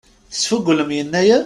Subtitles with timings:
[0.31, 1.39] Tesfugulem Yennayer?